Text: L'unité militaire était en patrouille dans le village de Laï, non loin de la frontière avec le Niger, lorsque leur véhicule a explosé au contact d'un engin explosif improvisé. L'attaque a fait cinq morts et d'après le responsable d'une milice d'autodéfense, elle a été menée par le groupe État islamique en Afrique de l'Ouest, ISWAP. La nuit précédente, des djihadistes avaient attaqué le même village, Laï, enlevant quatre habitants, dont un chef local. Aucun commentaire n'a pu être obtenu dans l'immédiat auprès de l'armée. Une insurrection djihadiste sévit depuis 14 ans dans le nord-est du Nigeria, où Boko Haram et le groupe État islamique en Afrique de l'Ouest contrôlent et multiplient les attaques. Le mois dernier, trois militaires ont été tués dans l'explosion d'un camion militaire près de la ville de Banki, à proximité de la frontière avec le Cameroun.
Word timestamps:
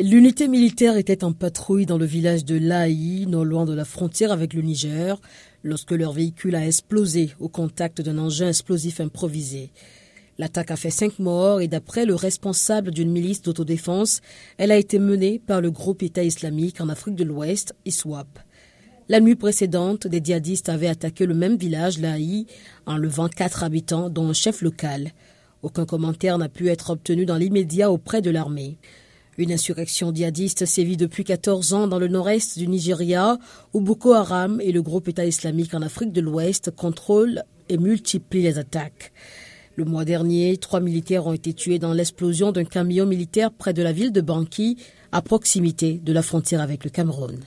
L'unité 0.00 0.48
militaire 0.48 0.96
était 0.96 1.22
en 1.22 1.32
patrouille 1.32 1.86
dans 1.86 1.98
le 1.98 2.04
village 2.04 2.44
de 2.44 2.56
Laï, 2.56 3.26
non 3.28 3.44
loin 3.44 3.64
de 3.64 3.72
la 3.72 3.84
frontière 3.84 4.32
avec 4.32 4.52
le 4.52 4.60
Niger, 4.60 5.20
lorsque 5.62 5.92
leur 5.92 6.12
véhicule 6.12 6.56
a 6.56 6.66
explosé 6.66 7.30
au 7.38 7.48
contact 7.48 8.00
d'un 8.00 8.18
engin 8.18 8.48
explosif 8.48 8.98
improvisé. 8.98 9.70
L'attaque 10.36 10.72
a 10.72 10.76
fait 10.76 10.90
cinq 10.90 11.20
morts 11.20 11.60
et 11.60 11.68
d'après 11.68 12.06
le 12.06 12.16
responsable 12.16 12.90
d'une 12.90 13.12
milice 13.12 13.42
d'autodéfense, 13.42 14.20
elle 14.58 14.72
a 14.72 14.78
été 14.78 14.98
menée 14.98 15.38
par 15.38 15.60
le 15.60 15.70
groupe 15.70 16.02
État 16.02 16.24
islamique 16.24 16.80
en 16.80 16.88
Afrique 16.88 17.14
de 17.14 17.22
l'Ouest, 17.22 17.76
ISWAP. 17.84 18.40
La 19.08 19.20
nuit 19.20 19.36
précédente, 19.36 20.08
des 20.08 20.20
djihadistes 20.24 20.70
avaient 20.70 20.88
attaqué 20.88 21.24
le 21.24 21.34
même 21.34 21.56
village, 21.56 22.00
Laï, 22.00 22.46
enlevant 22.86 23.28
quatre 23.28 23.62
habitants, 23.62 24.10
dont 24.10 24.28
un 24.28 24.32
chef 24.32 24.60
local. 24.60 25.12
Aucun 25.62 25.86
commentaire 25.86 26.36
n'a 26.36 26.48
pu 26.48 26.68
être 26.68 26.90
obtenu 26.90 27.26
dans 27.26 27.36
l'immédiat 27.36 27.92
auprès 27.92 28.22
de 28.22 28.30
l'armée. 28.30 28.76
Une 29.36 29.50
insurrection 29.50 30.14
djihadiste 30.14 30.64
sévit 30.64 30.96
depuis 30.96 31.24
14 31.24 31.72
ans 31.72 31.88
dans 31.88 31.98
le 31.98 32.06
nord-est 32.06 32.56
du 32.56 32.68
Nigeria, 32.68 33.36
où 33.72 33.80
Boko 33.80 34.12
Haram 34.12 34.60
et 34.60 34.70
le 34.70 34.80
groupe 34.80 35.08
État 35.08 35.26
islamique 35.26 35.74
en 35.74 35.82
Afrique 35.82 36.12
de 36.12 36.20
l'Ouest 36.20 36.70
contrôlent 36.70 37.42
et 37.68 37.76
multiplient 37.76 38.42
les 38.42 38.58
attaques. 38.58 39.12
Le 39.74 39.84
mois 39.84 40.04
dernier, 40.04 40.56
trois 40.56 40.78
militaires 40.78 41.26
ont 41.26 41.32
été 41.32 41.52
tués 41.52 41.80
dans 41.80 41.92
l'explosion 41.92 42.52
d'un 42.52 42.64
camion 42.64 43.06
militaire 43.06 43.50
près 43.52 43.72
de 43.72 43.82
la 43.82 43.90
ville 43.90 44.12
de 44.12 44.20
Banki, 44.20 44.76
à 45.10 45.20
proximité 45.20 45.94
de 45.94 46.12
la 46.12 46.22
frontière 46.22 46.60
avec 46.60 46.84
le 46.84 46.90
Cameroun. 46.90 47.44